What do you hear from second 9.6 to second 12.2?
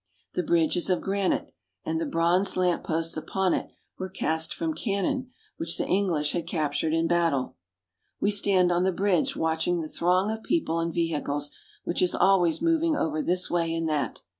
ing the throng of people and vehicles which is